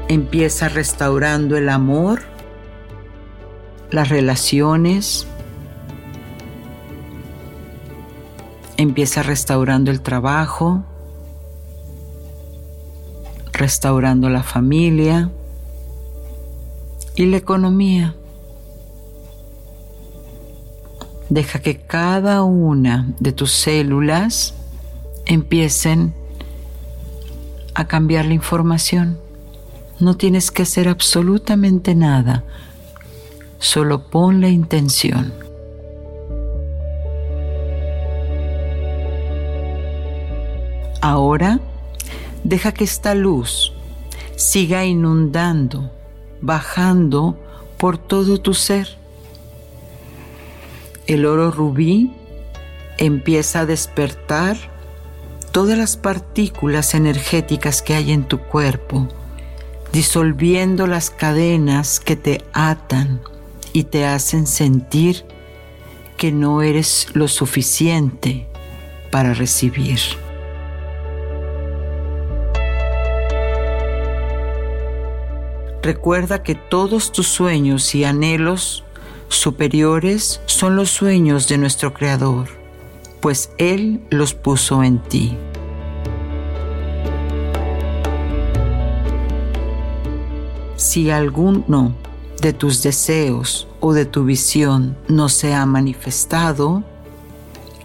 [0.10, 2.22] Empieza restaurando el amor,
[3.89, 5.28] las relaciones.
[8.78, 10.84] Empieza restaurando el trabajo,
[13.54, 15.32] restaurando la familia
[17.16, 18.16] y la economía.
[21.30, 24.54] Deja que cada una de tus células
[25.26, 26.14] empiecen
[27.74, 29.22] a cambiar la información.
[30.04, 32.43] No tienes que hacer absolutamente nada,
[33.58, 35.34] solo pon la intención.
[40.99, 41.62] Ahora,
[42.43, 43.72] deja que esta luz
[44.36, 45.89] siga inundando,
[46.41, 47.39] bajando
[47.78, 48.97] por todo tu ser.
[51.08, 52.12] El oro rubí
[52.97, 54.58] empieza a despertar
[55.54, 59.08] todas las partículas energéticas que hay en tu cuerpo
[59.93, 63.21] disolviendo las cadenas que te atan
[63.73, 65.23] y te hacen sentir
[66.17, 68.47] que no eres lo suficiente
[69.11, 69.99] para recibir.
[75.83, 78.83] Recuerda que todos tus sueños y anhelos
[79.27, 82.47] superiores son los sueños de nuestro Creador,
[83.21, 85.37] pues Él los puso en ti.
[90.76, 91.93] Si alguno
[92.41, 96.84] de tus deseos o de tu visión no se ha manifestado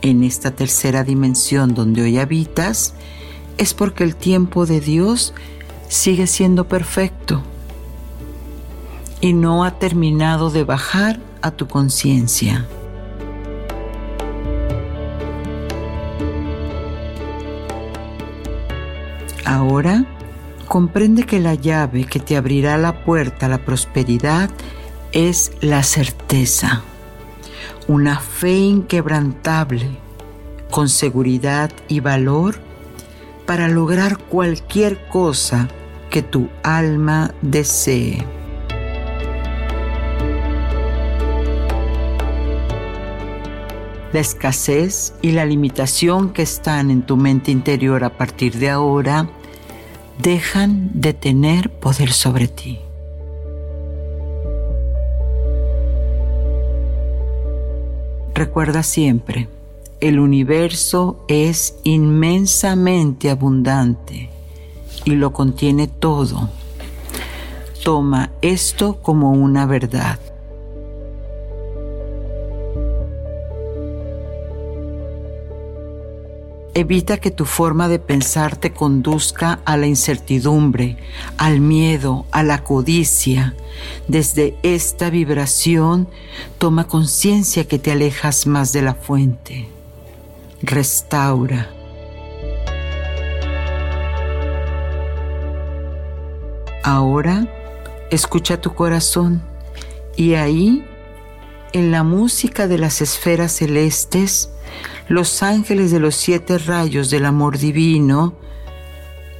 [0.02, 2.94] en esta tercera dimensión donde hoy habitas,
[3.56, 5.34] es porque el tiempo de Dios
[5.88, 7.42] sigue siendo perfecto
[9.20, 12.66] y no ha terminado de bajar a tu conciencia.
[19.44, 20.04] Ahora
[20.68, 24.50] comprende que la llave que te abrirá la puerta a la prosperidad
[25.12, 26.82] es la certeza,
[27.88, 29.88] una fe inquebrantable,
[30.70, 32.60] con seguridad y valor
[33.46, 35.68] para lograr cualquier cosa
[36.10, 38.24] que tu alma desee.
[44.12, 49.28] La escasez y la limitación que están en tu mente interior a partir de ahora
[50.22, 52.80] dejan de tener poder sobre ti.
[58.34, 59.48] Recuerda siempre,
[60.00, 64.30] el universo es inmensamente abundante
[65.04, 66.48] y lo contiene todo.
[67.82, 70.20] Toma esto como una verdad.
[76.78, 80.96] Evita que tu forma de pensar te conduzca a la incertidumbre,
[81.36, 83.56] al miedo, a la codicia.
[84.06, 86.08] Desde esta vibración,
[86.58, 89.68] toma conciencia que te alejas más de la fuente.
[90.62, 91.68] Restaura.
[96.84, 97.48] Ahora,
[98.12, 99.42] escucha tu corazón
[100.14, 100.84] y ahí,
[101.72, 104.50] en la música de las esferas celestes,
[105.08, 108.34] los ángeles de los siete rayos del amor divino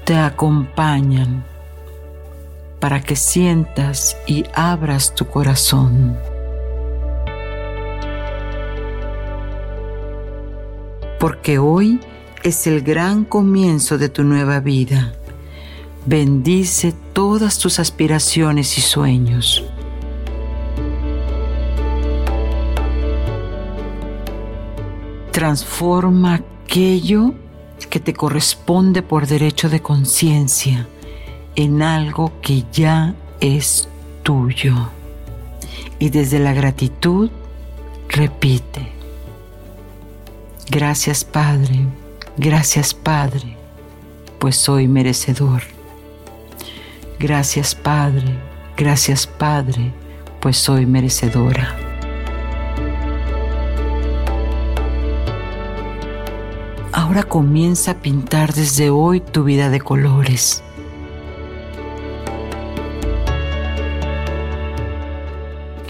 [0.05, 1.45] te acompañan
[2.81, 6.17] para que sientas y abras tu corazón.
[11.21, 12.01] Porque hoy
[12.43, 15.13] es el gran comienzo de tu nueva vida.
[16.07, 19.65] Bendice todas tus aspiraciones y sueños.
[25.39, 27.33] Transforma aquello
[27.91, 30.89] que te corresponde por derecho de conciencia
[31.55, 33.89] en algo que ya es
[34.25, 34.75] tuyo.
[36.01, 37.31] Y desde la gratitud,
[38.09, 38.89] repite,
[40.69, 41.87] gracias Padre,
[42.37, 43.57] gracias Padre,
[44.41, 45.63] pues soy merecedor.
[47.21, 48.37] Gracias Padre,
[48.77, 49.93] gracias Padre,
[50.41, 51.88] pues soy merecedora.
[56.93, 60.63] Ahora comienza a pintar desde hoy tu vida de colores.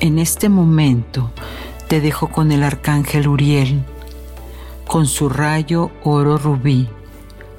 [0.01, 1.31] En este momento
[1.87, 3.85] te dejo con el arcángel Uriel,
[4.87, 6.89] con su rayo oro rubí,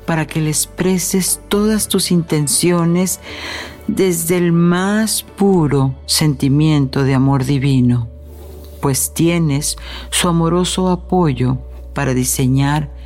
[0.06, 3.22] para que le expreses todas tus intenciones
[3.88, 8.08] desde el más puro sentimiento de amor divino,
[8.82, 9.78] pues tienes
[10.10, 11.58] su amoroso apoyo
[11.94, 12.99] para diseñar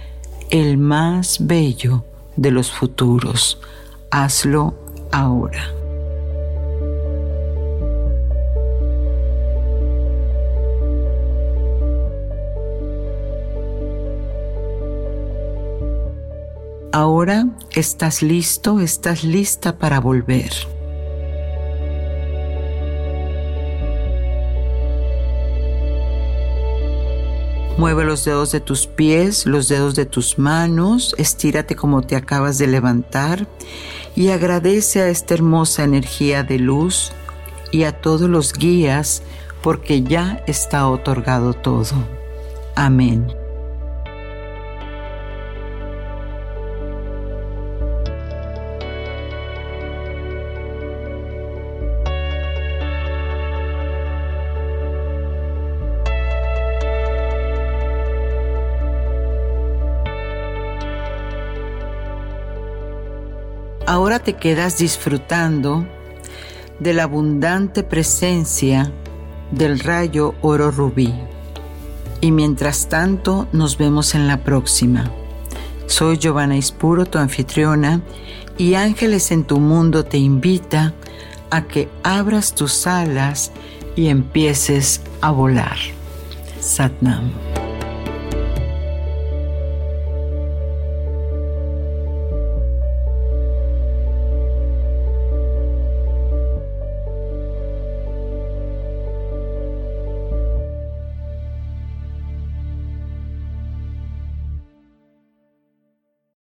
[0.54, 3.60] el más bello de los futuros.
[4.12, 4.76] Hazlo
[5.12, 5.72] ahora.
[16.91, 20.51] Ahora estás listo, estás lista para volver.
[27.78, 32.58] Mueve los dedos de tus pies, los dedos de tus manos, estírate como te acabas
[32.58, 33.48] de levantar
[34.16, 37.12] y agradece a esta hermosa energía de luz
[37.72, 39.24] y a todos los guías
[39.64, 41.94] porque ya está otorgado todo.
[42.76, 43.43] Amén.
[64.14, 65.88] Ahora te quedas disfrutando
[66.78, 68.91] de la abundante presencia
[69.49, 71.11] del rayo oro rubí.
[72.22, 75.09] Y mientras tanto nos vemos en la próxima.
[75.88, 78.01] Soy Giovanna Ispuro, tu anfitriona,
[78.55, 80.93] y Ángeles en tu Mundo te invita
[81.49, 83.51] a que abras tus alas
[83.95, 85.78] y empieces a volar.
[86.59, 87.53] Satnam.